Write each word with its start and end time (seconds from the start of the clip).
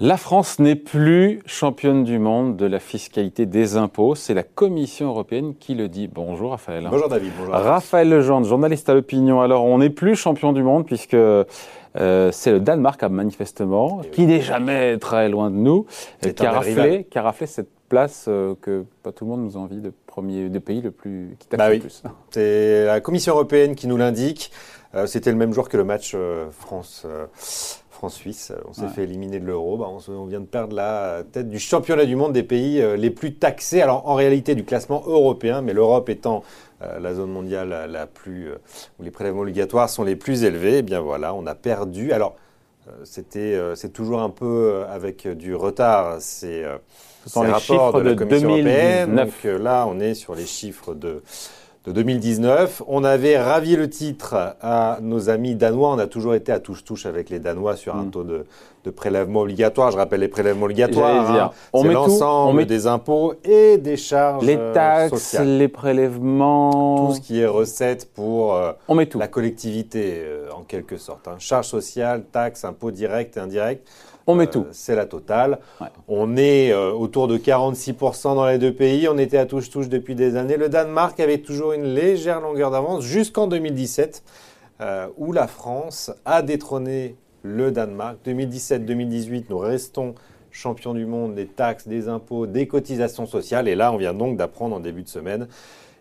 La 0.00 0.16
France 0.16 0.58
n'est 0.58 0.74
plus 0.74 1.40
championne 1.46 2.02
du 2.02 2.18
monde 2.18 2.56
de 2.56 2.66
la 2.66 2.80
fiscalité 2.80 3.46
des 3.46 3.76
impôts. 3.76 4.16
C'est 4.16 4.34
la 4.34 4.42
Commission 4.42 5.06
européenne 5.08 5.54
qui 5.58 5.74
le 5.74 5.88
dit. 5.88 6.08
Bonjour 6.08 6.50
Raphaël. 6.50 6.88
Bonjour 6.90 7.08
David. 7.08 7.30
Bonjour. 7.38 7.54
Raphaël 7.54 8.08
Legendre, 8.08 8.46
journaliste 8.46 8.88
à 8.88 8.94
l'opinion. 8.94 9.40
Alors 9.40 9.64
on 9.64 9.78
n'est 9.78 9.90
plus 9.90 10.16
champion 10.16 10.52
du 10.52 10.64
monde 10.64 10.84
puisque 10.84 11.14
euh, 11.14 11.44
c'est 12.32 12.50
le 12.50 12.58
Danemark 12.58 13.04
manifestement, 13.04 14.00
Eh 14.02 14.06
oui. 14.06 14.10
qui 14.10 14.26
n'est 14.26 14.40
jamais 14.40 14.98
très 14.98 15.28
loin 15.28 15.48
de 15.50 15.56
nous, 15.56 15.86
qui 16.20 16.44
a, 16.44 16.50
raflé, 16.50 16.70
rival. 16.72 17.04
qui 17.08 17.18
a 17.18 17.22
raflé 17.22 17.46
cette 17.46 17.70
place 17.88 18.24
euh, 18.26 18.54
que 18.60 18.84
pas 19.04 19.12
tout 19.12 19.24
le 19.24 19.30
monde 19.30 19.42
nous 19.44 19.56
envie 19.56 19.80
de 19.80 19.92
premier 20.08 20.48
des 20.48 20.58
pays 20.58 20.80
le 20.80 20.90
plus 20.90 21.36
qui 21.38 21.46
Bah 21.56 21.68
le 21.68 21.74
oui. 21.76 21.80
plus. 21.80 22.02
C'est 22.30 22.84
la 22.84 23.00
Commission 23.00 23.34
européenne 23.34 23.76
qui 23.76 23.86
nous 23.86 23.96
l'indique. 23.96 24.50
Euh, 24.96 25.06
C'était 25.06 25.30
le 25.30 25.36
même 25.36 25.52
jour 25.52 25.68
que 25.68 25.76
le 25.76 25.84
match 25.84 26.16
France. 26.50 27.06
Euh, 27.94 27.98
France-Suisse, 27.98 28.52
on 28.68 28.72
s'est 28.72 28.82
Ouais. 28.82 28.88
fait 28.88 29.02
éliminer 29.04 29.40
de 29.40 29.46
l'euro. 29.46 29.76
Bah, 29.76 29.86
on, 30.08 30.24
vient 30.26 30.40
de 30.40 30.46
perdre 30.46 30.74
la 30.74 31.22
tête 31.30 31.48
du 31.48 31.58
championnat 31.58 32.04
du 32.06 32.16
monde 32.16 32.32
des 32.32 32.42
pays 32.42 32.80
euh, 32.80 32.96
les 32.96 33.10
plus 33.10 33.34
taxés. 33.34 33.80
Alors 33.82 34.08
en 34.08 34.14
réalité 34.14 34.54
du 34.54 34.64
classement 34.64 35.02
européen, 35.06 35.62
mais 35.62 35.72
l'Europe 35.72 36.08
étant 36.08 36.42
euh, 36.82 36.98
la 36.98 37.14
zone 37.14 37.30
mondiale 37.30 37.68
la, 37.68 37.86
la 37.86 38.06
plus 38.06 38.50
euh, 38.50 38.56
où 38.98 39.02
les 39.02 39.10
prélèvements 39.10 39.42
obligatoires 39.42 39.88
sont 39.88 40.04
les 40.04 40.16
plus 40.16 40.44
élevés, 40.44 40.78
eh 40.78 40.82
bien 40.82 41.00
voilà, 41.00 41.34
on 41.34 41.46
a 41.46 41.54
perdu. 41.54 42.12
Alors 42.12 42.36
euh, 42.88 42.90
c'était, 43.04 43.54
euh, 43.54 43.74
c'est 43.74 43.92
toujours 43.92 44.20
un 44.20 44.30
peu 44.30 44.44
euh, 44.74 44.86
avec 44.94 45.26
du 45.26 45.54
retard. 45.54 46.16
C'est 46.20 46.64
euh, 46.64 46.76
Ce 47.24 47.30
sont 47.30 47.42
les 47.42 47.48
rapports 47.50 47.60
chiffres 47.62 48.00
de 48.02 48.10
la 48.10 48.14
Commission 48.14 48.48
européenne. 48.50 49.06
2019. 49.16 49.26
Donc 49.26 49.44
euh, 49.46 49.58
là, 49.58 49.86
on 49.88 50.00
est 50.00 50.14
sur 50.14 50.34
les 50.34 50.44
chiffres 50.46 50.92
de, 50.94 51.22
de 51.84 51.92
2019. 51.92 52.82
On 52.86 53.04
avait 53.04 53.38
ravi 53.38 53.76
le 53.76 53.90
titre 53.90 54.56
à 54.62 54.98
nos 55.02 55.28
amis 55.28 55.54
danois. 55.54 55.90
On 55.90 55.98
a 55.98 56.06
toujours 56.06 56.34
été 56.34 56.50
à 56.50 56.58
touche-touche 56.58 57.04
avec 57.06 57.28
les 57.30 57.38
Danois 57.38 57.76
sur 57.76 57.94
un 57.94 58.04
Mm. 58.04 58.10
taux 58.10 58.24
de, 58.24 58.46
de 58.84 58.90
prélèvement 58.90 59.40
obligatoire. 59.40 59.90
Je 59.90 59.98
rappelle 59.98 60.20
les 60.20 60.28
prélèvements 60.28 60.64
obligatoires. 60.64 61.30
Dire, 61.32 61.44
hein. 61.44 61.50
on 61.74 61.84
met 61.84 61.92
l'ensemble 61.92 62.56
met 62.58 62.64
des 62.66 62.86
impôts 62.86 63.34
et 63.44 63.76
des 63.76 63.96
charges 63.98 64.44
les 64.46 64.56
euh, 64.56 64.72
taxes, 64.72 65.10
sociales. 65.10 65.58
les 65.58 65.68
prélèvements, 65.68 67.08
Tout 67.08 67.14
ce 67.14 67.20
qui 67.20 67.40
est 67.40 67.46
recette 67.46 68.10
pour 68.14 68.54
euh, 68.54 68.72
on 68.88 68.94
met 68.94 69.06
tout. 69.06 69.18
la 69.18 69.28
collectivité, 69.28 70.22
euh, 70.24 70.48
en 70.56 70.62
quelque 70.62 70.96
sorte. 70.96 71.28
hein. 71.28 71.36
Charges 71.38 71.66
sociales, 71.68 72.24
taxes, 72.32 72.64
impôts 72.64 72.90
directs 72.92 73.36
et 73.36 73.40
indirects. 73.40 73.82
On 74.26 74.34
met 74.34 74.48
Euh, 74.48 74.50
tout. 74.50 74.66
C'est 74.72 74.94
la 74.94 75.06
totale. 75.06 75.58
Ouais. 75.80 75.88
On 76.08 76.36
est 76.36 76.72
euh, 76.72 76.92
autour 76.92 77.28
de 77.28 77.36
46% 77.36 78.34
dans 78.34 78.46
les 78.46 78.58
deux 78.58 78.72
pays. 78.72 79.08
On 79.08 79.18
était 79.18 79.38
à 79.38 79.46
touche-touche 79.46 79.88
depuis 79.88 80.14
des 80.14 80.36
années. 80.36 80.56
Le 80.56 80.68
Danemark 80.68 81.18
avait 81.20 81.38
toujours 81.38 81.72
une 81.72 81.84
légère 81.84 82.40
longueur 82.40 82.70
d'avance 82.70 83.04
jusqu'en 83.04 83.46
2017, 83.46 84.22
euh, 84.80 85.06
où 85.18 85.32
la 85.32 85.46
France 85.46 86.10
a 86.24 86.42
détrôné 86.42 87.16
le 87.42 87.70
Danemark. 87.70 88.16
2017-2018, 88.26 89.44
nous 89.50 89.58
restons 89.58 90.14
champions 90.50 90.94
du 90.94 91.04
monde 91.04 91.34
des 91.34 91.46
taxes, 91.46 91.88
des 91.88 92.08
impôts, 92.08 92.46
des 92.46 92.66
cotisations 92.68 93.26
sociales. 93.26 93.66
Et 93.68 93.74
là, 93.74 93.92
on 93.92 93.96
vient 93.96 94.14
donc 94.14 94.36
d'apprendre 94.36 94.76
en 94.76 94.80
début 94.80 95.02
de 95.02 95.08
semaine 95.08 95.48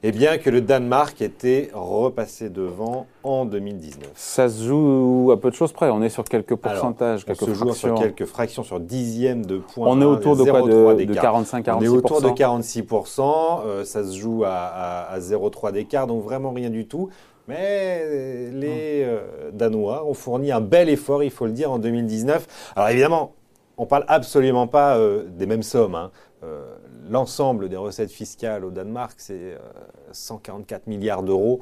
eh 0.06 0.12
bien, 0.12 0.38
que 0.38 0.50
le 0.50 0.59
Danemark 0.62 1.22
était 1.22 1.70
repassé 1.73 2.50
devant 2.50 3.08
en 3.23 3.46
2019. 3.46 4.12
Ça 4.16 4.50
se 4.50 4.64
joue 4.66 5.30
à 5.32 5.40
peu 5.40 5.50
de 5.50 5.56
choses 5.56 5.72
près. 5.72 5.90
On 5.90 6.02
est 6.02 6.09
sur 6.09 6.26
quelques 6.26 6.52
Alors, 6.52 6.59
pourcentages, 6.82 7.22
On 7.23 7.26
quelques 7.28 7.40
se 7.40 7.54
joue 7.54 7.66
fractions. 7.68 7.96
sur 7.96 8.04
quelques 8.06 8.26
fractions, 8.26 8.64
sur 8.64 8.80
dixièmes 8.80 9.46
de 9.46 9.58
points. 9.59 9.88
On 9.90 10.02
est 10.02 10.06
autour 10.06 10.36
de 10.36 10.44
quoi 10.44 10.62
0,3 10.62 10.68
de, 10.96 11.00
de 11.00 11.06
d'écart. 11.06 11.24
45 11.24 11.59
On 11.59 11.64
46 11.64 11.86
est 11.86 11.90
autour 11.90 12.22
de 12.22 12.28
46%, 12.30 13.62
euh, 13.66 13.84
ça 13.86 14.04
se 14.04 14.18
joue 14.18 14.44
à, 14.44 14.50
à, 14.52 15.14
à 15.14 15.20
0,3 15.20 15.72
d'écart, 15.72 16.08
donc 16.08 16.24
vraiment 16.24 16.52
rien 16.52 16.70
du 16.70 16.86
tout. 16.88 17.09
Mais 17.48 17.58
euh, 18.04 18.52
les 18.54 19.04
euh, 19.06 19.52
Danois 19.52 20.06
ont 20.06 20.14
fourni 20.14 20.52
un 20.52 20.62
bel 20.62 20.90
effort, 20.90 21.24
il 21.24 21.31
faut 21.31 21.46
le 21.46 21.52
dire, 21.52 21.72
en 21.72 21.80
2019. 21.80 22.74
Alors 22.76 22.90
évidemment, 22.90 23.34
on 23.78 23.86
parle 23.86 24.06
absolument 24.08 24.68
pas 24.68 24.97
euh, 24.97 25.24
des 25.30 25.46
mêmes 25.46 25.64
sommes. 25.64 25.96
hein. 25.96 26.12
Euh, 26.44 26.62
L'ensemble 27.09 27.69
des 27.69 27.78
recettes 27.78 28.12
fiscales 28.12 28.64
au 28.66 28.72
Danemark, 28.72 29.14
c'est 29.18 29.34
euh, 29.34 29.58
144 30.12 30.88
milliards 30.88 31.24
d'euros. 31.24 31.59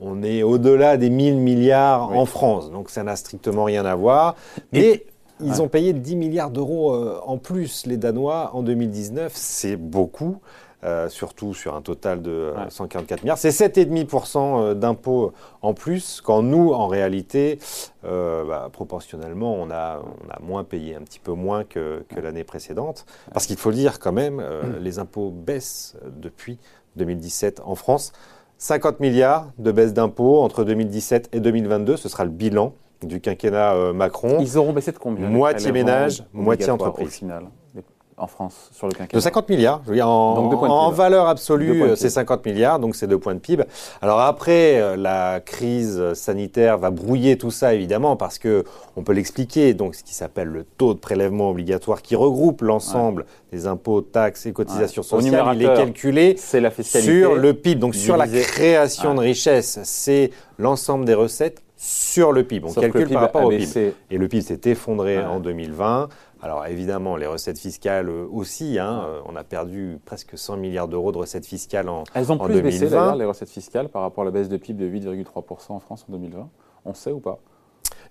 On 0.00 0.22
est 0.22 0.42
au-delà 0.42 0.96
des 0.96 1.08
1000 1.10 1.36
milliards 1.36 2.10
Oui. 2.10 2.18
en 2.18 2.26
France, 2.26 2.70
donc 2.70 2.90
ça 2.90 3.02
n'a 3.02 3.16
strictement 3.16 3.64
rien 3.64 3.84
à 3.84 3.94
voir. 3.94 4.34
Mais 4.72 4.80
Et- 4.80 5.06
ils 5.40 5.62
ont 5.62 5.68
payé 5.68 5.92
10 5.92 6.16
milliards 6.16 6.50
d'euros 6.50 6.92
euh, 6.94 7.18
en 7.26 7.38
plus, 7.38 7.86
les 7.86 7.96
Danois, 7.96 8.50
en 8.54 8.62
2019. 8.62 9.32
C'est 9.34 9.76
beaucoup, 9.76 10.36
euh, 10.84 11.08
surtout 11.08 11.54
sur 11.54 11.74
un 11.74 11.80
total 11.82 12.20
de 12.22 12.30
euh, 12.30 12.54
Ouais. 12.54 12.70
144 12.70 13.22
milliards. 13.22 13.38
C'est 13.38 13.48
7,5% 13.50 14.36
euh, 14.38 14.74
d'impôts 14.74 15.32
en 15.62 15.72
plus, 15.74 16.20
quand 16.20 16.42
nous, 16.42 16.72
en 16.72 16.86
réalité, 16.88 17.58
euh, 18.04 18.44
bah, 18.44 18.68
proportionnellement, 18.72 19.54
on 19.54 19.70
a, 19.70 20.00
on 20.00 20.30
a 20.30 20.38
moins 20.40 20.62
payé, 20.64 20.94
un 20.94 21.00
petit 21.00 21.18
peu 21.20 21.32
moins 21.32 21.64
que, 21.64 22.04
que 22.08 22.20
l'année 22.20 22.44
précédente. 22.44 23.06
Parce 23.32 23.46
qu'il 23.46 23.56
faut 23.56 23.70
le 23.70 23.76
dire 23.76 23.98
quand 23.98 24.12
même, 24.12 24.40
euh, 24.40 24.78
les 24.78 24.98
impôts 24.98 25.30
baissent 25.30 25.96
depuis 26.16 26.58
2017 26.96 27.62
en 27.64 27.74
France. 27.74 28.12
50 28.58 29.00
milliards 29.00 29.48
de 29.58 29.72
baisse 29.72 29.94
d'impôts 29.94 30.42
entre 30.42 30.64
2017 30.64 31.30
et 31.32 31.40
2022, 31.40 31.96
ce 31.96 32.08
sera 32.08 32.24
le 32.24 32.30
bilan 32.30 32.74
du 33.02 33.20
quinquennat 33.20 33.92
Macron. 33.92 34.38
Ils 34.40 34.56
auront 34.56 34.72
baissé 34.72 34.92
de 34.92 34.98
combien 34.98 35.28
Moitié 35.28 35.72
ménage, 35.72 36.24
moitié 36.32 36.70
entreprise. 36.70 37.08
Au 37.08 37.10
final, 37.10 37.44
en 38.16 38.26
France, 38.28 38.70
sur 38.72 38.86
le 38.86 38.92
De 38.92 38.98
quinquennat. 38.98 39.20
50 39.20 39.48
milliards, 39.48 39.80
je 39.84 39.88
veux 39.90 39.96
dire, 39.96 40.08
en, 40.08 40.36
Donc 40.36 40.50
de 40.52 40.56
en 40.56 40.90
valeur 40.90 41.26
absolue, 41.26 41.80
de 41.80 41.84
euh, 41.84 41.96
c'est 41.96 42.02
PIB. 42.08 42.10
50 42.14 42.46
milliards, 42.46 42.78
donc 42.78 42.94
c'est 42.94 43.06
deux 43.06 43.18
points 43.18 43.34
de 43.34 43.40
PIB. 43.40 43.64
Alors 44.02 44.20
après, 44.20 44.80
euh, 44.80 44.96
la 44.96 45.40
crise 45.40 46.12
sanitaire 46.14 46.78
va 46.78 46.90
brouiller 46.90 47.36
tout 47.38 47.50
ça 47.50 47.74
évidemment 47.74 48.16
parce 48.16 48.38
que 48.38 48.64
on 48.96 49.02
peut 49.02 49.12
l'expliquer. 49.12 49.74
Donc 49.74 49.94
ce 49.96 50.04
qui 50.04 50.14
s'appelle 50.14 50.48
le 50.48 50.64
taux 50.64 50.94
de 50.94 51.00
prélèvement 51.00 51.50
obligatoire 51.50 52.02
qui 52.02 52.14
regroupe 52.14 52.62
l'ensemble 52.62 53.26
des 53.52 53.66
impôts, 53.66 54.00
taxes 54.00 54.46
et 54.46 54.52
cotisations 54.52 55.02
Ouais. 55.02 55.08
Sociales, 55.22 55.56
il 55.56 55.62
est 55.62 55.74
calculé 55.74 56.36
la 56.54 56.70
sur 56.70 57.34
le 57.34 57.52
PIB. 57.54 57.80
Donc 57.80 57.94
sur 57.94 58.16
la 58.16 58.28
création 58.28 59.10
Ouais. 59.10 59.16
de 59.16 59.20
richesse, 59.20 59.80
c'est 59.82 60.30
l'ensemble 60.58 61.04
des 61.04 61.14
recettes 61.14 61.62
sur 61.86 62.32
le 62.32 62.44
PIB. 62.44 62.66
On 62.66 62.70
Sauf 62.70 62.82
calcule 62.82 63.02
PIB 63.02 63.12
par 63.14 63.22
rapport 63.24 63.42
a 63.42 63.46
au 63.46 63.48
PIB. 63.50 63.60
baissé. 63.60 63.94
Et 64.10 64.16
le 64.16 64.26
PIB 64.26 64.42
s'est 64.42 64.60
effondré 64.64 65.18
Ouais. 65.18 65.24
en 65.24 65.38
2020. 65.38 66.08
Alors 66.42 66.66
évidemment, 66.66 67.16
les 67.16 67.26
recettes 67.26 67.58
fiscales 67.58 68.08
euh, 68.08 68.26
aussi. 68.32 68.78
hein, 68.78 69.04
euh, 69.06 69.20
on 69.26 69.36
a 69.36 69.44
perdu 69.44 69.98
presque 70.06 70.38
100 70.38 70.56
milliards 70.56 70.88
d'euros 70.88 71.12
de 71.12 71.18
recettes 71.18 71.44
fiscales 71.46 71.88
en, 71.90 72.04
Elles 72.14 72.32
ont 72.32 72.38
plus 72.38 72.62
baissé 72.62 72.80
2020. 72.86 72.96
d'ailleurs, 73.00 73.16
les 73.16 73.24
recettes 73.26 73.50
fiscales, 73.50 73.88
par 73.90 74.00
rapport 74.02 74.22
à 74.22 74.24
la 74.24 74.30
baisse 74.30 74.48
de 74.48 74.56
PIB 74.56 74.78
de 74.82 74.86
8,3% 74.88 75.72
en 75.74 75.78
France 75.80 76.06
en 76.08 76.12
2020. 76.12 76.48
On 76.86 76.94
sait 76.94 77.12
ou 77.12 77.20
pas? 77.20 77.38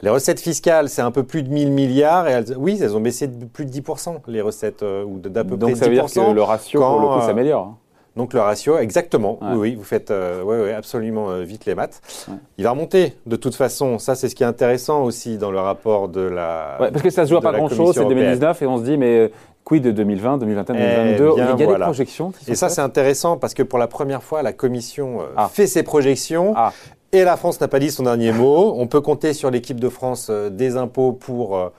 Les 0.01 0.09
recettes 0.09 0.39
fiscales, 0.39 0.89
c'est 0.89 1.01
un 1.01 1.11
peu 1.11 1.23
plus 1.23 1.41
de 1.43 1.49
1000 1.49 1.71
milliards. 1.71 2.27
Et 2.27 2.31
elles- 2.31 2.55
oui, 2.57 2.77
elles 2.81 2.95
ont 2.95 2.99
baissé 3.01 3.27
de 3.27 3.45
plus 3.45 3.65
de 3.65 3.71
10%, 3.71 4.21
les 4.27 4.41
recettes, 4.41 4.83
euh, 4.83 5.03
ou 5.03 5.17
d'à 5.19 5.43
peu 5.43 5.55
Donc 5.57 5.71
près 5.71 5.79
ça 5.79 5.85
veut 5.87 5.93
dire 5.93 6.05
10%. 6.05 6.29
que 6.29 6.35
le 6.35 6.41
ratio, 6.43 6.79
pour 6.79 6.99
le 6.99 7.07
coup, 7.07 7.25
s'améliore. 7.25 7.77
Donc 8.15 8.33
le 8.33 8.41
ratio, 8.41 8.77
exactement. 8.77 9.39
Ouais. 9.41 9.47
Oui, 9.53 9.57
oui, 9.57 9.75
vous 9.75 9.83
faites 9.83 10.11
euh, 10.11 10.43
ouais, 10.43 10.61
ouais, 10.61 10.73
absolument 10.73 11.31
euh, 11.31 11.41
vite 11.43 11.65
les 11.65 11.73
maths. 11.73 11.99
Il 12.59 12.63
va 12.63 12.71
remonter 12.71 13.15
de 13.25 13.35
toute 13.35 13.55
façon. 13.55 13.97
Ça, 13.97 14.13
c'est 14.13 14.29
ce 14.29 14.35
qui 14.35 14.43
est 14.43 14.47
intéressant 14.47 15.03
aussi 15.03 15.37
dans 15.39 15.49
le 15.49 15.59
rapport 15.59 16.09
de 16.09 16.21
la. 16.21 16.75
Parce 16.77 17.01
que 17.01 17.09
ça 17.09 17.25
se 17.25 17.31
joue 17.31 17.37
à 17.37 17.41
pas 17.41 17.51
grand-chose, 17.53 17.93
c'est 17.95 18.01
européenne. 18.01 18.19
2019, 18.39 18.61
et 18.61 18.65
on 18.67 18.77
se 18.77 18.83
dit, 18.83 18.97
mais 18.97 19.17
euh, 19.17 19.27
quid 19.63 19.81
de 19.83 19.89
2020, 19.91 20.37
2021, 20.37 20.75
Eh 20.75 20.79
2022 21.17 21.23
bien, 21.23 21.33
Il 21.33 21.37
y 21.37 21.41
a 21.41 21.65
voilà. 21.65 21.79
des 21.79 21.83
projections 21.85 22.29
qui 22.31 22.45
sont 22.45 22.51
Et 22.51 22.55
ça, 22.55 22.69
c'est 22.69 22.81
intéressant 22.81 23.37
parce 23.37 23.55
que 23.55 23.63
pour 23.63 23.79
la 23.79 23.87
première 23.87 24.21
fois, 24.21 24.43
la 24.43 24.53
Commission 24.53 25.21
euh, 25.21 25.25
Ah. 25.35 25.49
fait 25.51 25.65
ses 25.65 25.81
projections. 25.81 26.53
Ah. 26.55 26.71
Et 27.13 27.23
la 27.23 27.35
France 27.35 27.59
n'a 27.61 27.67
pas 27.67 27.79
dit 27.79 27.89
son 27.89 28.03
dernier 28.03 28.31
mot. 28.31 28.73
On 28.77 28.85
peut 28.85 29.01
compter 29.01 29.33
sur 29.33 29.49
l'équipe 29.49 29.79
de 29.79 29.89
France 29.89 30.31
des 30.31 30.77
impôts 30.77 31.11
pour, 31.13 31.71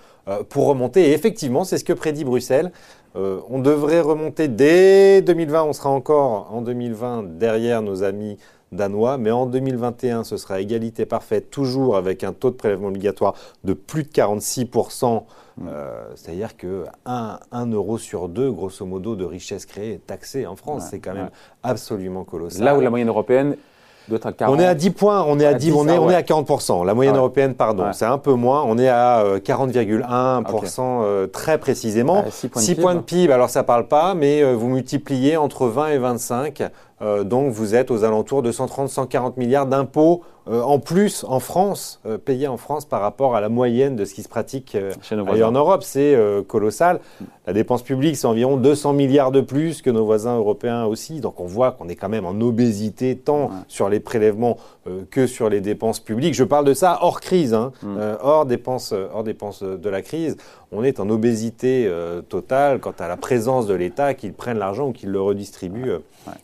pour 0.49 0.67
remonter. 0.69 1.09
Et 1.09 1.13
effectivement, 1.13 1.65
c'est 1.65 1.77
ce 1.77 1.83
que 1.83 1.93
prédit 1.93 2.23
Bruxelles. 2.23 2.71
Euh, 3.17 3.41
on 3.49 3.61
devrait 3.61 4.01
remonter 4.01 4.49
dès 4.49 5.23
2020. 5.23 5.65
On 5.65 5.73
sera 5.73 5.91
encore 5.91 6.53
en 6.53 6.63
2020 6.63 7.39
derrière 7.39 7.83
nos 7.83 8.03
amis 8.03 8.39
danois. 8.73 9.19
Mais 9.19 9.31
en 9.31 9.47
2021, 9.47 10.25
ce 10.25 10.37
sera 10.37 10.61
égalité 10.61 11.07
parfaite, 11.07 11.51
toujours 11.51 11.97
avec 11.97 12.25
un 12.25 12.33
taux 12.33 12.51
de 12.51 12.57
prélèvement 12.57 12.89
obligatoire 12.89 13.35
de 13.63 13.73
plus 13.73 14.03
de 14.03 14.09
46%. 14.09 15.23
Euh, 15.67 16.05
C'est-à-dire 16.17 16.57
que 16.57 16.85
1, 17.07 17.39
euro 17.71 17.99
sur 17.99 18.29
2, 18.29 18.51
grosso 18.51 18.85
modo, 18.85 19.15
de 19.15 19.25
richesse 19.25 19.67
créée 19.67 19.95
est 19.95 20.07
taxé 20.07 20.47
en 20.47 20.57
France. 20.57 20.83
Ouais, 20.85 20.89
c'est 20.91 20.99
quand 20.99 21.15
même 21.15 21.27
ouais. 21.27 21.31
absolument 21.63 22.25
colossal. 22.25 22.65
Là 22.65 22.77
où 22.77 22.81
la 22.81 22.91
moyenne 22.91 23.09
européenne 23.09 23.57
doit 24.09 24.17
être 24.19 24.27
à 24.27 24.33
40. 24.33 24.57
On 24.57 24.61
est 24.61 24.67
à 24.67 24.75
10 24.75 24.91
points, 24.91 25.25
on 25.27 25.39
est 25.41 25.47
à, 25.47 25.51
À 25.51 25.55
10, 25.55 25.67
10, 25.67 25.73
on, 25.73 25.89
est, 25.89 25.97
ah 25.97 26.01
on 26.01 26.07
ouais. 26.07 26.13
est 26.15 26.17
à 26.17 26.23
40%. 26.23 26.85
La 26.85 26.95
moyenne 26.95 27.13
Ah 27.13 27.17
ouais. 27.17 27.19
européenne, 27.21 27.55
pardon, 27.55 27.85
Ouais. 27.85 27.93
c'est 27.93 28.05
un 28.05 28.19
peu 28.19 28.33
moins. 28.35 28.63
On 28.67 28.77
est 28.79 28.89
à 28.89 29.21
euh, 29.21 29.39
40,1% 29.39 31.03
euh, 31.05 31.27
très 31.27 31.59
précisément. 31.59 32.25
Ah, 32.27 32.31
six 32.31 32.49
points 32.49 32.61
de 32.63 32.67
6 32.67 32.73
PIB. 32.75 32.83
points 32.83 32.95
de 32.95 33.01
PIB, 33.01 33.33
alors 33.33 33.51
ça 33.51 33.63
parle 33.63 33.89
pas, 33.89 34.15
mais 34.15 34.43
euh, 34.43 34.53
vous 34.55 34.69
multipliez 34.69 35.37
entre 35.37 35.67
20 35.67 35.89
et 35.89 35.99
25 35.99 36.63
Euh, 37.03 37.25
donc 37.25 37.53
vous 37.53 37.75
êtes 37.75 37.91
aux 37.91 38.05
alentours 38.05 38.43
de 38.43 38.53
130-140 38.53 39.35
milliards 39.37 39.67
d'impôts 39.67 40.23
euh, 40.47 40.61
en 40.61 40.79
plus 40.79 41.25
en 41.27 41.41
France, 41.41 42.01
euh, 42.05 42.19
payés 42.19 42.49
en 42.49 42.59
France 42.59 42.85
par 42.85 43.01
rapport 43.01 43.35
à 43.35 43.41
la 43.41 43.49
moyenne 43.49 43.97
de 43.97 44.05
ce 44.05 44.13
qui 44.13 44.23
se 44.23 44.29
pratique 44.29 44.77
ailleurs 45.11 45.49
en 45.49 45.53
Europe. 45.53 45.83
C'est 45.83 46.17
colossal. 46.47 47.01
La 47.47 47.53
dépense 47.53 47.83
publique, 47.83 48.17
c'est 48.17 48.27
environ 48.27 48.57
200 48.57 48.93
milliards 48.93 49.33
de 49.33 49.41
plus 49.41 49.83
que 49.83 49.91
nos 49.91 50.05
voisins 50.05 50.37
européens 50.37 50.85
aussi. 50.85 51.21
Donc 51.21 51.41
on 51.41 51.47
voit 51.47 51.73
qu'on 51.73 51.89
est 51.89 51.97
quand 51.97 52.09
même 52.09 52.27
en 52.27 52.39
obésité 52.41 53.17
tant 53.17 53.51
sur 53.69 53.89
les 53.89 54.01
prélèvements 54.01 54.59
que 55.11 55.27
sur 55.27 55.49
les 55.49 55.61
dépenses 55.61 56.01
publiques. 56.01 56.35
Je 56.35 56.45
parle 56.45 56.65
de 56.65 56.75
ça 56.75 56.99
hors 57.01 57.21
crise, 57.21 57.55
hein. 57.55 57.73
mm. 57.83 57.99
hors, 58.23 58.47
dépenses, 58.47 58.93
hors 58.93 59.25
dépenses 59.25 59.63
de 59.63 59.89
la 59.89 60.03
crise. 60.03 60.37
On 60.73 60.85
est 60.85 61.01
en 61.01 61.09
obésité 61.09 61.91
totale 62.29 62.81
quant 62.81 62.95
à 62.99 63.09
la 63.09 63.17
présence 63.17 63.67
de 63.67 63.75
l'État, 63.75 64.15
qu'il 64.15 64.33
prenne 64.33 64.59
l'argent 64.59 64.89
ou 64.89 64.93
qu'il 64.93 65.11
le 65.11 65.21
redistribue 65.21 65.93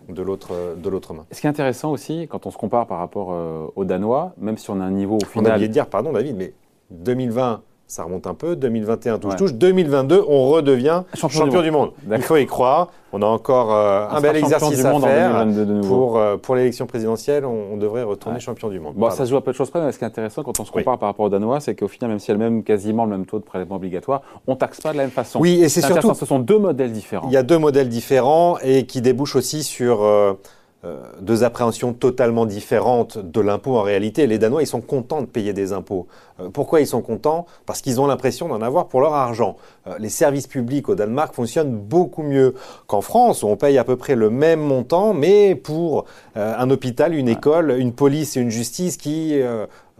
de 0.08 0.22
l'autre 0.22 0.39
l'autre 0.88 1.14
main. 1.14 1.26
Ce 1.30 1.40
qui 1.40 1.46
est 1.46 1.50
intéressant 1.50 1.90
aussi, 1.90 2.26
quand 2.28 2.46
on 2.46 2.50
se 2.50 2.56
compare 2.56 2.86
par 2.86 2.98
rapport 2.98 3.32
euh, 3.32 3.66
aux 3.76 3.84
Danois, 3.84 4.32
même 4.38 4.58
si 4.58 4.70
on 4.70 4.80
a 4.80 4.84
un 4.84 4.90
niveau 4.90 5.16
au 5.16 5.24
final. 5.24 5.46
On 5.46 5.50
a 5.50 5.54
oublié 5.54 5.68
de 5.68 5.72
dire, 5.72 5.86
pardon 5.86 6.12
David, 6.12 6.36
mais 6.36 6.52
2020, 6.90 7.62
ça 7.90 8.04
remonte 8.04 8.26
un 8.28 8.34
peu. 8.34 8.54
2021, 8.54 9.18
touche-touche. 9.18 9.54
2022, 9.54 10.24
on 10.28 10.48
redevient 10.48 11.02
champion, 11.14 11.60
du 11.60 11.70
monde. 11.72 11.90
Il 12.10 12.22
faut 12.22 12.36
y 12.36 12.46
croire. 12.46 12.88
On 13.12 13.20
a 13.22 13.26
encore 13.26 13.74
euh, 13.74 14.06
un 14.08 14.20
bel 14.20 14.36
exercice 14.36 14.84
à 14.84 15.00
faire. 15.00 15.46
Pour, 15.82 16.16
euh, 16.16 16.36
pour 16.36 16.54
l'élection 16.54 16.86
présidentielle, 16.86 17.44
on, 17.44 17.76
devrait 17.76 18.04
retourner 18.04 18.38
champion 18.38 18.68
du 18.68 18.78
monde. 18.78 18.94
Bon, 18.94 19.10
ça 19.10 19.24
se 19.24 19.30
joue 19.30 19.36
à 19.36 19.42
peu 19.42 19.50
de 19.50 19.56
choses 19.56 19.70
près, 19.70 19.80
mais 19.80 19.90
ce 19.90 19.98
qui 19.98 20.04
est 20.04 20.06
intéressant 20.06 20.44
quand 20.44 20.60
on 20.60 20.64
se 20.64 20.70
compare 20.70 20.98
par 20.98 21.08
rapport 21.08 21.26
aux 21.26 21.30
Danois, 21.30 21.58
c'est 21.58 21.74
qu'au 21.74 21.88
final, 21.88 22.10
même 22.10 22.20
si 22.20 22.30
elles 22.30 22.38
même 22.38 22.62
quasiment 22.62 23.04
le 23.04 23.10
même 23.10 23.26
taux 23.26 23.40
de 23.40 23.44
prélèvement 23.44 23.76
obligatoire, 23.76 24.22
on 24.46 24.54
taxe 24.54 24.80
pas 24.80 24.92
de 24.92 24.98
la 24.98 25.04
même 25.04 25.10
façon. 25.10 25.40
Oui, 25.40 25.60
et 25.60 25.68
c'est 25.68 25.80
surtout. 25.80 26.14
Ce 26.14 26.26
sont 26.26 26.38
deux 26.38 26.58
modèles 26.58 26.92
différents. 26.92 27.26
Il 27.26 27.32
y 27.32 27.36
a 27.36 27.42
deux 27.42 27.58
modèles 27.58 27.88
différents 27.88 28.58
et 28.62 28.86
qui 28.86 29.00
débouchent 29.00 29.36
aussi 29.36 29.64
sur. 29.64 30.02
Euh, 30.02 30.34
euh, 30.82 30.98
deux 31.20 31.44
appréhensions 31.44 31.92
totalement 31.92 32.46
différentes 32.46 33.18
de 33.18 33.40
l'impôt 33.42 33.76
en 33.76 33.82
réalité. 33.82 34.26
Les 34.26 34.38
Danois, 34.38 34.62
ils 34.62 34.66
sont 34.66 34.80
contents 34.80 35.20
de 35.20 35.26
payer 35.26 35.52
des 35.52 35.74
impôts. 35.74 36.06
Euh, 36.40 36.48
pourquoi 36.48 36.80
ils 36.80 36.86
sont 36.86 37.02
contents? 37.02 37.46
Parce 37.66 37.80
qu'ils 37.80 38.00
ont 38.00 38.06
l'impression 38.06 38.48
d'en 38.48 38.60
avoir 38.60 38.88
pour 38.88 39.00
leur 39.00 39.14
argent. 39.14 39.56
Euh, 39.86 39.96
les 39.98 40.08
services 40.08 40.46
publics 40.46 40.88
au 40.88 40.94
Danemark 40.94 41.34
fonctionnent 41.34 41.76
beaucoup 41.76 42.22
mieux 42.22 42.54
qu'en 42.86 43.00
France, 43.00 43.42
où 43.42 43.48
on 43.48 43.56
paye 43.56 43.78
à 43.78 43.84
peu 43.84 43.96
près 43.96 44.14
le 44.14 44.30
même 44.30 44.60
montant, 44.60 45.14
mais 45.14 45.54
pour 45.54 46.04
un 46.34 46.70
hôpital, 46.70 47.14
une 47.14 47.28
école, 47.28 47.72
une 47.78 47.92
police 47.92 48.36
et 48.36 48.40
une 48.40 48.50
justice 48.50 48.96
qui 48.96 49.40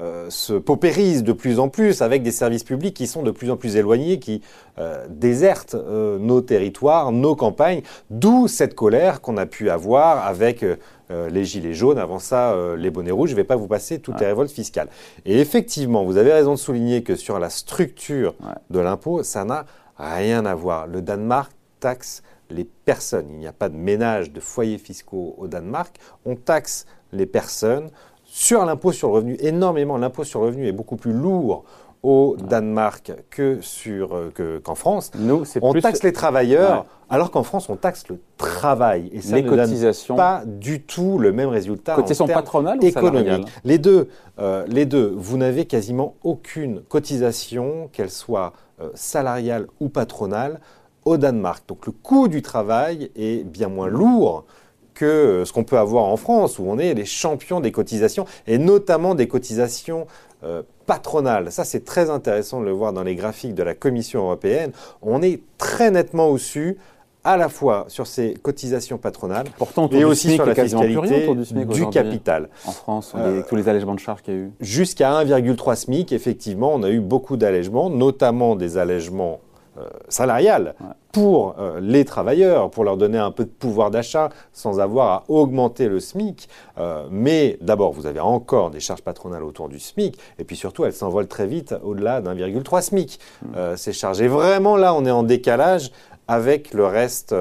euh, 0.01 0.31
se 0.31 0.55
paupérise 0.55 1.23
de 1.23 1.33
plus 1.33 1.59
en 1.59 1.69
plus 1.69 2.01
avec 2.01 2.23
des 2.23 2.31
services 2.31 2.65
publics 2.65 2.95
qui 2.95 3.07
sont 3.07 3.23
de 3.23 3.31
plus 3.31 3.51
en 3.51 3.59
plus 3.59 3.77
éloignés, 3.77 4.19
qui 4.19 4.41
euh, 4.79 5.05
désertent 5.11 5.75
euh, 5.75 6.19
nos 6.19 6.41
territoires, 6.41 7.13
nos 7.13 7.37
campagnes, 7.37 7.83
d'où 8.09 8.49
cette 8.49 8.75
colère 8.75 9.21
qu'on 9.21 9.37
a 9.37 9.45
pu 9.45 9.69
avoir 9.69 10.27
avec 10.27 10.65
les 11.11 11.45
gilets 11.45 11.75
jaunes, 11.75 11.99
avant 11.99 12.19
ça 12.19 12.57
les 12.77 12.91
bonnets 12.91 13.11
rouges. 13.11 13.31
Je 13.31 13.35
ne 13.35 13.41
vais 13.41 13.45
pas 13.45 13.57
vous 13.57 13.67
passer 13.67 13.99
toutes 13.99 14.21
les 14.21 14.27
révoltes 14.27 14.51
fiscales. 14.51 14.89
Et 15.25 15.41
effectivement, 15.41 16.05
vous 16.05 16.17
avez 16.17 16.33
raison 16.33 16.53
de 16.53 16.59
souligner 16.59 17.03
que 17.03 17.17
sur 17.17 17.39
la 17.39 17.51
structure 17.51 18.35
de 18.71 18.79
l'impôt, 18.79 19.23
ça 19.23 19.45
n'a 19.45 19.67
rien 19.99 20.47
à 20.47 20.55
voir. 20.55 20.87
Le 20.87 21.03
Danemark 21.03 21.53
taxe 21.81 22.23
les 22.51 22.65
personnes. 22.65 23.27
Il 23.31 23.39
n'y 23.39 23.47
a 23.47 23.53
pas 23.53 23.69
de 23.69 23.77
ménage 23.77 24.33
de 24.33 24.41
foyers 24.41 24.79
fiscaux 24.79 25.35
au 25.39 25.49
Danemark. 25.49 25.97
On 26.25 26.37
taxe 26.37 26.87
les 27.13 27.27
personnes 27.27 27.91
sur 28.25 28.65
l'impôt 28.65 28.93
sur 28.93 29.09
le 29.09 29.15
revenu, 29.15 29.37
énormément. 29.41 29.97
L'impôt 29.97 30.25
sur 30.25 30.41
le 30.41 30.47
revenu 30.47 30.69
est 30.69 30.73
beaucoup 30.73 30.97
plus 30.97 31.13
lourd 31.13 31.65
au 32.03 32.37
Danemark 32.39 33.13
que 33.29 33.61
sur 33.61 34.15
euh, 34.15 34.61
qu'en 34.63 34.75
France. 34.75 35.11
Nous, 35.19 35.45
on 35.61 35.75
taxe 35.75 36.03
les 36.03 36.13
travailleurs, 36.13 36.87
alors 37.11 37.31
qu'en 37.31 37.43
France, 37.43 37.69
on 37.69 37.77
taxe 37.77 38.09
le 38.09 38.19
travail. 38.39 39.11
Et 39.13 39.21
ça 39.21 39.37
les 39.37 39.43
ne 39.43 39.49
cotisations. 39.49 40.15
donne 40.15 40.25
pas 40.25 40.43
du 40.47 40.81
tout 40.83 41.19
le 41.19 41.33
même 41.33 41.49
résultat. 41.49 41.95
Cotisation 41.95 42.27
patronale. 42.27 42.79
Les 43.65 43.79
deux, 43.79 44.09
euh, 44.39 44.65
les 44.67 44.87
deux. 44.87 45.13
Vous 45.17 45.37
n'avez 45.37 45.67
quasiment 45.67 46.15
aucune 46.25 46.81
cotisation, 46.83 47.91
qu'elle 47.93 48.11
soit 48.11 48.55
euh, 48.81 48.89
salariale 48.95 49.67
ou 49.81 49.89
patronale, 49.89 50.61
au 51.05 51.17
Danemark. 51.17 51.69
Donc 51.69 51.87
le 51.87 51.93
coût 51.93 52.29
du 52.29 52.41
travail 52.41 53.11
est 53.17 53.45
bien 53.45 53.69
moins 53.69 53.89
lourd 53.89 54.45
que 54.95 55.45
ce 55.47 55.53
qu'on 55.53 55.65
peut 55.65 55.79
avoir 55.79 56.05
en 56.05 56.19
France, 56.19 56.59
où 56.59 56.65
on 56.67 56.79
est 56.79 56.93
les 56.93 57.07
champions 57.07 57.61
des 57.61 57.73
cotisations, 57.73 58.27
et 58.47 58.59
notamment 58.59 59.15
des 59.15 59.29
cotisations 59.29 60.07
euh, 60.45 60.63
patronales. 60.87 61.53
Ça, 61.53 61.65
c'est 61.65 61.85
très 61.85 62.11
intéressant 62.11 62.61
de 62.61 62.67
le 62.67 62.73
voir 62.73 62.93
dans 62.93 63.03
les 63.03 63.15
graphiques 63.15 63.55
de 63.55 63.63
la 63.63 63.75
Commission 63.75 64.23
européenne. 64.23 64.73
On 65.03 65.23
est 65.23 65.41
très 65.59 65.91
nettement 65.91 66.29
au-dessus 66.29 66.79
à 67.25 67.37
la 67.37 67.49
fois 67.49 67.85
sur 67.89 68.07
ces 68.07 68.35
cotisations 68.35 68.97
patronales 68.97 69.47
et 69.91 70.05
aussi 70.05 70.35
sur 70.35 70.47
la 70.47 70.55
fiscalité 70.55 71.29
du, 71.67 71.87
capital. 71.91 72.49
En 72.65 72.73
France, 72.73 73.13
euh, 73.15 73.43
tous 73.47 73.57
les 73.57 73.69
allègements 73.69 73.95
de 73.95 74.01
charges 74.01 74.23
qu'il 74.23 74.35
y 74.35 74.37
a 74.39 74.41
eu 74.41 74.53
Jusqu'à 74.61 75.23
1,3 75.23 75.77
SMIC, 75.77 76.13
effectivement, 76.13 76.73
on 76.75 76.83
a 76.83 76.89
eu 76.89 77.01
beaucoup 77.01 77.37
d'allègements, 77.37 77.91
notamment 77.91 78.57
des 78.57 78.79
allègements 78.79 79.41
salariale 80.09 80.75
pour 81.13 81.57
euh, 81.59 81.81
les 81.81 82.05
travailleurs, 82.05 82.71
pour 82.71 82.85
leur 82.85 82.97
donner 82.97 83.19
un 83.19 83.31
peu 83.31 83.45
de 83.45 83.51
pouvoir 83.51 83.91
d'achat 83.91 84.31
sans 84.53 84.81
avoir 84.81 85.09
à 85.09 85.25
augmenter 85.29 85.89
le 85.89 86.01
SMIC. 86.01 86.49
Euh, 86.79 87.07
mais 87.11 87.59
d'abord, 87.61 87.93
vous 87.93 88.07
avez 88.07 88.21
encore 88.21 88.71
des 88.71 88.81
charges 88.81 89.03
patronales 89.03 89.43
autour 89.43 89.69
du 89.69 89.79
SMIC, 89.79 90.19
et 90.39 90.45
puis 90.45 90.57
surtout, 90.57 90.85
elles 90.85 90.93
s'envolent 90.93 91.29
très 91.29 91.47
vite 91.47 91.75
au-delà 91.83 92.21
d'un,3 92.21 92.83
SMIC. 92.83 93.19
Mmh. 93.43 93.77
ces 93.77 93.93
charges. 93.93 94.21
Et 94.21 94.29
vraiment, 94.29 94.77
là, 94.77 94.95
on 94.95 95.05
est 95.05 95.11
en 95.11 95.23
décalage 95.23 95.91
avec 96.29 96.75
le 96.75 96.87
reste 96.87 97.35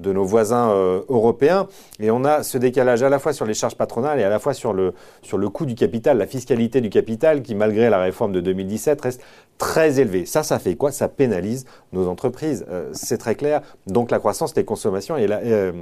de 0.00 0.12
nos 0.12 0.24
voisins 0.24 0.70
euh, 0.70 1.02
européens. 1.08 1.68
Et 1.98 2.10
on 2.10 2.24
a 2.24 2.42
ce 2.42 2.58
décalage 2.58 3.02
à 3.02 3.08
la 3.08 3.18
fois 3.18 3.32
sur 3.32 3.46
les 3.46 3.54
charges 3.54 3.76
patronales 3.76 4.20
et 4.20 4.24
à 4.24 4.28
la 4.28 4.38
fois 4.38 4.54
sur 4.54 4.72
le, 4.72 4.94
sur 5.22 5.38
le 5.38 5.48
coût 5.48 5.66
du 5.66 5.74
capital, 5.74 6.18
la 6.18 6.26
fiscalité 6.26 6.80
du 6.80 6.90
capital, 6.90 7.42
qui 7.42 7.54
malgré 7.54 7.90
la 7.90 7.98
réforme 7.98 8.32
de 8.32 8.40
2017 8.40 9.00
reste 9.00 9.22
très 9.58 10.00
élevée. 10.00 10.26
Ça, 10.26 10.42
ça 10.42 10.58
fait 10.58 10.74
quoi? 10.74 10.90
Ça 10.90 11.08
pénalise 11.08 11.66
nos 11.92 12.08
entreprises. 12.08 12.64
Euh, 12.70 12.88
c'est 12.92 13.18
très 13.18 13.34
clair. 13.34 13.60
Donc 13.86 14.10
la 14.10 14.18
croissance, 14.18 14.56
les 14.56 14.64
consommations 14.64 15.16
et 15.16 15.26
la, 15.26 15.38
euh, 15.38 15.72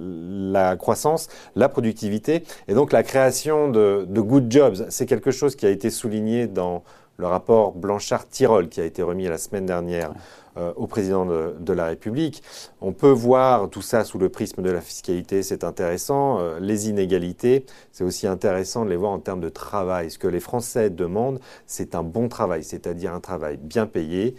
la 0.00 0.76
croissance, 0.76 1.28
la 1.56 1.68
productivité 1.68 2.44
et 2.68 2.74
donc 2.74 2.92
la 2.92 3.02
création 3.02 3.70
de, 3.70 4.06
good 4.08 4.50
jobs. 4.50 4.86
C'est 4.88 5.06
quelque 5.06 5.30
chose 5.30 5.56
qui 5.56 5.66
a 5.66 5.70
été 5.70 5.90
souligné 5.90 6.46
dans 6.46 6.82
le 7.16 7.26
rapport 7.26 7.72
Blanchard-Tirol 7.72 8.68
qui 8.68 8.80
a 8.80 8.84
été 8.84 9.02
remis 9.02 9.26
la 9.26 9.38
semaine 9.38 9.66
dernière 9.66 10.12
euh, 10.56 10.72
au 10.76 10.86
président 10.86 11.26
de, 11.26 11.72
la 11.72 11.86
République. 11.86 12.42
On 12.80 12.92
peut 12.92 13.10
voir 13.10 13.68
tout 13.70 13.82
ça 13.82 14.04
sous 14.04 14.18
le 14.18 14.28
prisme 14.28 14.62
de 14.62 14.70
la 14.70 14.80
fiscalité, 14.80 15.42
c'est 15.42 15.64
intéressant. 15.64 16.38
Euh, 16.40 16.58
les 16.60 16.88
inégalités, 16.88 17.66
c'est 17.92 18.04
aussi 18.04 18.26
intéressant 18.26 18.84
de 18.84 18.90
les 18.90 18.96
voir 18.96 19.12
en 19.12 19.18
termes 19.18 19.40
de 19.40 19.48
travail. 19.48 20.10
Ce 20.10 20.18
que 20.18 20.28
les 20.28 20.40
Français 20.40 20.90
demandent, 20.90 21.40
c'est 21.66 21.94
un 21.94 22.02
bon 22.02 22.28
travail, 22.28 22.64
c'est-à-dire 22.64 23.14
un 23.14 23.20
travail 23.20 23.56
bien 23.56 23.86
payé, 23.86 24.34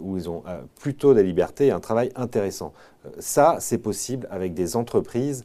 où 0.00 0.16
ils 0.16 0.28
ont 0.28 0.42
plutôt 0.80 1.14
des 1.14 1.22
libertés 1.22 1.66
et 1.66 1.70
un 1.70 1.80
travail 1.80 2.10
intéressant. 2.16 2.72
ça, 3.18 3.56
c'est 3.60 3.78
possible 3.78 4.28
avec 4.30 4.54
des 4.54 4.76
entreprises 4.76 5.44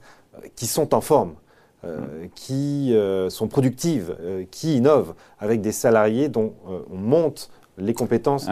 qui 0.56 0.68
sont 0.68 0.94
en 0.94 1.01
forme. 1.01 1.36
qui 2.36 2.95
sont 3.30 3.48
productives, 3.48 4.16
qui 4.51 4.78
innovent, 4.78 5.13
avec 5.39 5.62
des 5.62 5.72
salariés 5.72 6.29
dont 6.29 6.53
on 6.65 6.98
monte 6.98 7.50
les 7.77 7.94
compétences 7.94 8.48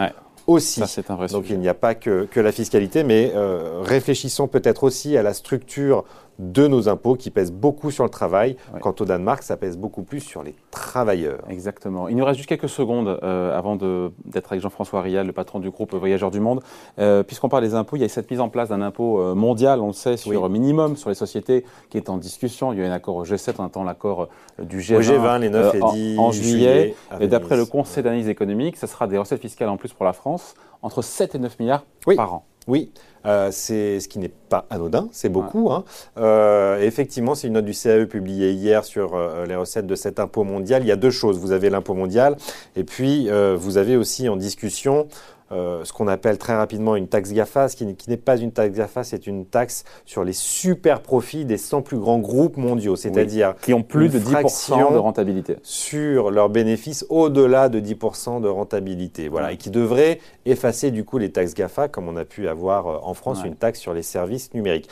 aussi. 0.46 0.82
Donc 1.30 1.50
il 1.50 1.58
n'y 1.58 1.68
a 1.68 1.74
pas 1.74 1.94
que, 1.94 2.28
la 2.36 2.52
fiscalité, 2.52 3.04
mais 3.04 3.32
euh, 3.34 3.82
réfléchissons 3.82 4.48
peut-être 4.48 4.84
aussi 4.84 5.16
à 5.16 5.22
la 5.22 5.34
structure 5.34 6.04
de 6.38 6.66
nos 6.66 6.88
impôts 6.88 7.14
qui 7.14 7.30
pèsent 7.30 7.52
beaucoup 7.52 7.90
sur 7.90 8.04
le 8.04 8.10
travail. 8.10 8.56
Quant 8.80 8.94
au 9.00 9.04
Danemark, 9.04 9.42
ça 9.42 9.56
pèse 9.56 9.76
beaucoup 9.76 10.02
plus 10.02 10.20
sur 10.20 10.42
les 10.42 10.54
travailleurs. 10.70 11.40
Exactement. 11.48 12.08
Il 12.08 12.16
nous 12.16 12.24
reste 12.24 12.38
juste 12.38 12.48
quelques 12.48 12.68
secondes 12.68 13.18
euh, 13.22 13.56
avant 13.56 13.76
d'être 13.76 14.52
avec 14.52 14.60
Jean-François 14.60 15.00
Rial, 15.00 15.26
le 15.26 15.32
patron 15.32 15.60
du 15.60 15.70
groupe 15.70 15.94
Voyageurs 15.94 16.30
du 16.30 16.40
Monde. 16.40 16.60
Euh, 16.98 17.22
puisqu'on 17.22 17.48
parle 17.48 17.62
des 17.62 17.74
impôts, 17.74 17.96
il 17.96 18.02
y 18.02 18.04
a 18.04 18.08
cette 18.08 18.30
mise 18.30 18.40
en 18.40 18.48
place 18.48 18.68
d'un 18.68 18.82
impôt 18.82 19.20
euh, 19.20 19.34
mondial, 19.34 19.80
on 19.80 19.88
le 19.88 19.92
sait, 19.92 20.16
sur 20.16 20.48
minimum 20.48 20.96
sur 20.96 21.08
les 21.08 21.14
sociétés 21.14 21.64
qui 21.90 21.96
est 21.96 22.08
en 22.08 22.18
discussion. 22.18 22.72
Il 22.72 22.78
y 22.78 22.82
a 22.82 22.84
eu 22.84 22.88
un 22.88 22.92
accord 22.92 23.16
au 23.16 23.24
G7, 23.24 23.54
on 23.58 23.64
attend 23.64 23.84
l'accord 23.84 24.28
du 24.62 24.80
G20, 24.80 25.00
G20 25.00 25.40
les 25.40 25.50
9 25.50 25.74
et 25.74 25.80
10 25.92 26.18
en, 26.18 26.32
juillet. 26.32 26.94
et 27.20 27.28
d'après 27.28 27.56
le 27.56 27.64
Conseil 27.64 28.02
d'analyse 28.02 28.28
économique, 28.28 28.76
ce 28.76 28.86
sera 28.86 29.06
des 29.06 29.18
recettes 29.18 29.40
fiscales 29.40 29.68
en 29.68 29.76
plus 29.76 29.92
pour 29.92 30.04
la 30.04 30.12
France, 30.12 30.54
entre 30.82 31.02
7 31.02 31.34
et 31.34 31.38
9 31.38 31.58
milliards 31.58 31.84
par 32.16 32.34
an. 32.34 32.44
Oui, 32.66 32.90
euh, 33.26 33.50
c'est 33.50 34.00
ce 34.00 34.08
qui 34.08 34.18
n'est 34.18 34.28
pas 34.28 34.66
anodin, 34.70 35.08
c'est 35.12 35.28
beaucoup. 35.28 35.70
Hein. 35.72 35.84
Euh, 36.18 36.80
effectivement, 36.80 37.34
c'est 37.34 37.48
une 37.48 37.54
note 37.54 37.64
du 37.64 37.74
CAE 37.74 38.06
publiée 38.06 38.52
hier 38.52 38.84
sur 38.84 39.14
euh, 39.14 39.46
les 39.46 39.56
recettes 39.56 39.86
de 39.86 39.94
cet 39.94 40.20
impôt 40.20 40.44
mondial. 40.44 40.82
Il 40.82 40.88
y 40.88 40.92
a 40.92 40.96
deux 40.96 41.10
choses. 41.10 41.38
Vous 41.38 41.52
avez 41.52 41.70
l'impôt 41.70 41.94
mondial 41.94 42.36
et 42.76 42.84
puis 42.84 43.28
vous 43.56 43.78
avez 43.78 43.96
aussi 43.96 44.28
en 44.28 44.36
discussion 44.36 45.08
euh, 45.52 45.84
ce 45.84 45.92
qu'on 45.92 46.08
appelle 46.08 46.38
très 46.38 46.56
rapidement 46.56 46.96
une 46.96 47.08
taxe 47.08 47.32
GAFA, 47.32 47.68
ce 47.68 47.76
qui, 47.76 47.86
n'est 48.08 48.16
pas 48.16 48.36
une 48.36 48.52
taxe 48.52 48.76
GAFA, 48.76 49.04
c'est 49.04 49.26
une 49.26 49.46
taxe 49.46 49.84
sur 50.04 50.24
les 50.24 50.32
super 50.32 51.00
profits 51.02 51.44
des 51.44 51.56
100 51.56 51.82
plus 51.82 51.98
grands 51.98 52.18
groupes 52.18 52.56
mondiaux, 52.56 52.96
c'est-à-dire 52.96 53.54
qui 53.62 53.72
ont 53.72 53.82
plus 53.82 54.08
de 54.08 54.18
10% 54.18 54.92
de 54.92 54.98
rentabilité. 54.98 55.56
sur 55.62 56.30
leurs 56.30 56.48
bénéfices 56.48 57.06
au-delà 57.08 57.68
de 57.68 57.80
10% 57.80 58.40
de 58.40 58.48
rentabilité, 58.48 59.28
voilà, 59.28 59.52
et 59.52 59.56
qui 59.56 59.70
devraient 59.70 60.20
effacer 60.44 60.90
du 60.90 61.04
coup 61.04 61.18
les 61.18 61.30
taxes 61.30 61.54
GAFA, 61.54 61.88
comme 61.88 62.08
on 62.08 62.16
a 62.16 62.24
pu 62.24 62.48
avoir 62.48 62.86
euh, 62.86 62.98
en 63.02 63.14
France 63.14 63.42
une 63.44 63.56
taxe 63.56 63.78
sur 63.78 63.94
les 63.94 64.02
services 64.02 64.52
numériques. 64.54 64.88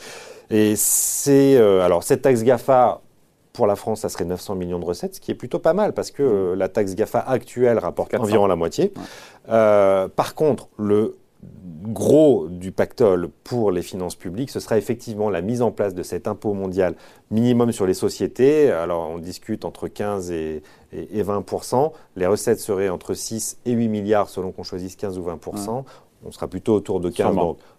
Et 0.49 0.75
c'est 0.75 1.55
euh, 1.55 1.81
alors 1.81 2.03
cette 2.03 2.21
taxe 2.21 2.43
GAFA, 2.43 3.01
pour 3.55 3.67
la 3.67 3.75
France, 3.75 4.01
ça 4.01 4.09
serait 4.09 4.25
900 4.25 4.55
millions 4.55 4.79
de 4.79 4.85
recettes, 4.85 5.15
ce 5.15 5.19
qui 5.19 5.31
est 5.31 5.35
plutôt 5.35 5.59
pas 5.59 5.73
mal 5.73 5.93
parce 5.93 6.11
que 6.11 6.23
mm. 6.23 6.25
euh, 6.25 6.55
la 6.55 6.69
taxe 6.69 6.95
GAFA 6.95 7.19
actuelle 7.19 7.79
rapporte 7.79 8.13
environ 8.15 8.47
la 8.47 8.55
moitié. 8.55 8.93
Euh, 9.49 10.07
par 10.07 10.35
contre, 10.35 10.67
le 10.77 11.17
gros 11.83 12.47
du 12.47 12.71
pactole 12.71 13.29
pour 13.43 13.71
les 13.71 13.81
finances 13.81 14.15
publiques, 14.15 14.49
ce 14.49 14.59
sera 14.59 14.77
effectivement 14.77 15.29
la 15.29 15.41
mise 15.41 15.61
en 15.61 15.71
place 15.71 15.93
de 15.93 16.03
cet 16.03 16.27
impôt 16.27 16.53
mondial 16.53 16.95
minimum 17.31 17.71
sur 17.71 17.85
les 17.85 17.93
sociétés. 17.93 18.71
Alors 18.71 19.09
on 19.09 19.19
discute 19.19 19.65
entre 19.65 19.87
15 19.87 20.31
et, 20.31 20.63
20% 20.93 21.91
Les 22.15 22.25
recettes 22.25 22.59
seraient 22.59 22.89
entre 22.89 23.13
6 23.13 23.57
et 23.65 23.73
8 23.73 23.89
milliards 23.89 24.29
selon 24.29 24.51
qu'on 24.51 24.63
choisisse 24.63 24.95
15 24.95 25.19
ou 25.19 25.23
20% 25.23 25.83
On 26.25 26.31
sera 26.31 26.47
plutôt 26.47 26.73
autour 26.73 26.99
de 26.99 27.09
15. 27.09 27.35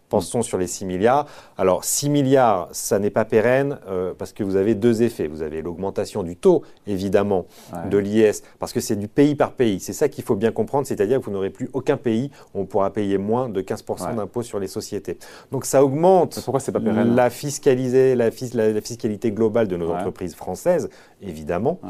Pensons 0.09 0.43
sur 0.43 0.59
les 0.59 0.67
6 0.67 0.85
milliards. 0.85 1.27
Alors 1.57 1.85
6 1.85 2.09
milliards, 2.11 2.69
ça 2.73 2.99
n'est 2.99 3.11
pas 3.11 3.25
pérenne 3.25 3.79
euh, 3.89 4.13
parce 4.17 4.33
que 4.33 4.45
vous 4.45 4.57
avez 4.57 4.75
deux 4.75 5.03
effets. 5.03 5.27
Vous 5.27 5.43
avez 5.43 5.63
l'augmentation 5.63 6.23
du 6.23 6.37
taux, 6.37 6.63
évidemment, 6.87 7.47
de 7.91 7.99
l'IS, 7.99 8.43
parce 8.59 8.73
que 8.73 8.81
c'est 8.81 8.97
du 8.97 9.09
pays 9.09 9.35
par 9.35 9.53
pays. 9.53 9.81
C'est 9.81 9.93
ça 9.93 10.09
qu'il 10.09 10.25
faut 10.25 10.37
bien 10.37 10.53
comprendre, 10.53 10.87
c'est-à-dire 10.87 11.21
que 11.21 11.25
vous 11.25 11.33
n'aurez 11.33 11.51
plus 11.51 11.71
aucun 11.73 11.97
pays 11.97 12.31
où 12.55 12.61
on 12.61 12.67
pourra 12.67 12.93
payer 12.93 13.19
moins 13.19 13.49
de 13.49 13.61
15% 13.61 14.15
d'impôts 14.15 14.43
sur 14.43 14.59
les 14.59 14.69
sociétés. 14.69 15.19
Donc 15.51 15.65
ça 15.65 15.85
augmente 15.85 16.41
pourquoi 16.45 16.61
pas 16.73 16.81
pérenne, 16.81 17.15
la, 17.15 17.31
fiscalité, 17.31 18.15
la, 18.15 18.27
la, 18.27 18.81
fiscalité 18.81 19.33
globale 19.33 19.69
de 19.69 19.77
nos 19.77 19.91
entreprises 19.91 20.35
françaises, 20.35 20.89
évidemment. 21.23 21.81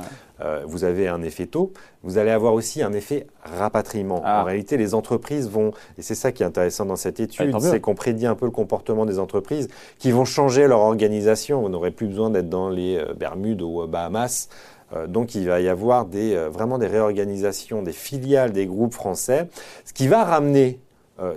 Euh, 0.42 0.62
vous 0.66 0.84
avez 0.84 1.08
un 1.08 1.22
effet 1.22 1.46
taux, 1.46 1.72
vous 2.02 2.18
allez 2.18 2.30
avoir 2.30 2.52
aussi 2.52 2.82
un 2.82 2.92
effet 2.92 3.26
rapatriement. 3.42 4.20
Ah. 4.24 4.42
En 4.42 4.44
réalité, 4.44 4.76
les 4.76 4.94
entreprises 4.94 5.48
vont, 5.48 5.72
et 5.96 6.02
c'est 6.02 6.14
ça 6.14 6.30
qui 6.30 6.42
est 6.42 6.46
intéressant 6.46 6.84
dans 6.84 6.96
cette 6.96 7.20
étude, 7.20 7.58
c'est 7.60 7.80
qu'on 7.80 7.94
prédit 7.94 8.26
un 8.26 8.34
peu 8.34 8.44
le 8.44 8.50
comportement 8.50 9.06
des 9.06 9.18
entreprises 9.18 9.68
qui 9.98 10.10
vont 10.10 10.26
changer 10.26 10.66
leur 10.66 10.80
organisation. 10.80 11.62
Vous 11.62 11.70
n'aurez 11.70 11.90
plus 11.90 12.06
besoin 12.06 12.28
d'être 12.28 12.50
dans 12.50 12.68
les 12.68 12.98
euh, 12.98 13.14
Bermudes 13.14 13.62
ou 13.62 13.80
aux 13.80 13.86
Bahamas. 13.86 14.48
Euh, 14.94 15.06
donc 15.06 15.34
il 15.34 15.48
va 15.48 15.60
y 15.60 15.68
avoir 15.68 16.04
des, 16.04 16.36
vraiment 16.50 16.76
des 16.76 16.86
réorganisations 16.86 17.82
des 17.82 17.92
filiales 17.92 18.52
des 18.52 18.66
groupes 18.66 18.94
français, 18.94 19.48
ce 19.84 19.92
qui 19.92 20.06
va 20.06 20.24
ramener 20.24 20.80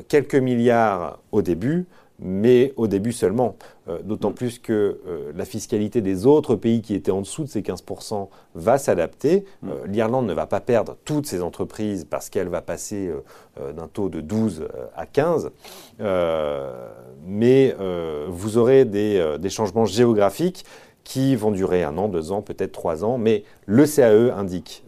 quelques 0.10 0.36
milliards 0.36 1.20
au 1.32 1.42
début, 1.42 1.86
mais 2.22 2.74
au 2.76 2.88
début 2.88 3.12
seulement. 3.12 3.56
Euh, 3.88 4.00
d'autant 4.04 4.32
mm. 4.32 4.36
plus 4.36 4.60
que 4.60 5.00
euh, 5.08 5.32
la 5.36 5.46
fiscalité 5.46 6.02
des 6.02 6.26
autres 6.26 6.56
pays 6.56 6.82
qui 6.82 6.94
étaient 6.94 7.12
en 7.12 7.22
dessous 7.22 7.44
de 7.44 7.50
ces 7.50 7.62
15% 7.62 8.28
va 8.56 8.78
s'adapter. 8.78 9.46
Mm. 9.62 9.70
Euh, 9.70 9.88
L'Irlande 9.88 10.28
ne 10.28 10.34
va 10.34 10.46
pas 10.46 10.60
perdre 10.60 10.98
toutes 11.06 11.26
ses 11.26 11.42
entreprises 11.42 12.06
parce 12.10 12.30
qu'elle 12.30 12.50
va 12.50 12.62
passer 12.62 13.12
d'un 13.76 13.88
taux 13.88 14.10
de 14.10 14.22
12 14.22 14.68
à 14.96 15.06
15. 15.06 15.52
mais 17.26 17.76
vous 18.28 18.58
aurez 18.58 18.86
des, 18.86 19.38
des, 19.40 19.50
changements 19.50 19.86
géographiques 19.86 20.66
qui 21.04 21.36
vont 21.36 21.52
durer 21.52 21.84
un 21.84 21.98
an, 21.98 22.08
deux 22.08 22.32
ans, 22.32 22.42
peut-être 22.42 22.72
trois 22.72 23.04
ans. 23.04 23.18
Mais 23.18 23.44
le 23.66 23.86
CAE 23.86 24.34
indique 24.34 24.84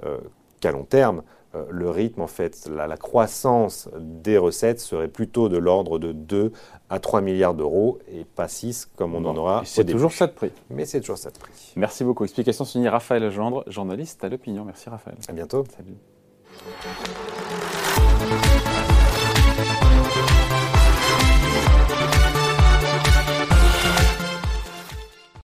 qu'à 0.60 0.72
long 0.72 0.84
terme, 0.84 1.24
euh, 1.54 1.66
le 1.70 1.90
rythme, 1.90 2.22
en 2.22 2.28
fait, 2.28 2.70
la, 2.74 2.98
croissance 2.98 3.90
des 4.00 4.38
recettes 4.38 4.80
serait 4.80 5.08
plutôt 5.08 5.50
de 5.50 5.58
l'ordre 5.58 6.00
de 6.00 6.12
2 6.12 6.52
à 6.90 7.00
3 7.00 7.22
milliards 7.22 7.54
d'euros 7.54 8.00
et 8.12 8.24
pas 8.24 8.48
6 8.48 8.90
comme 8.96 9.16
on 9.16 9.26
en 9.26 9.36
aura. 9.36 9.64
C'est 9.66 9.86
toujours 9.86 10.14
ça 10.14 10.28
de 10.28 10.34
prix. 10.34 10.52
Mais 10.70 10.86
c'est 10.86 11.02
toujours 11.02 11.18
ça 11.18 11.30
de 11.30 11.38
prix. 11.38 11.74
Merci 11.76 12.04
beaucoup. 12.04 12.24
Explication 12.24 12.66
signée 12.66 12.90
Raphaël 12.90 13.30
Gendre, 13.32 13.64
journaliste 13.68 14.24
à 14.24 14.30
l'opinion. 14.30 14.66
Merci 14.66 14.90
Raphaël. 14.90 15.18
À 15.28 15.34
bientôt. 15.34 15.66
Salut. 15.76 15.98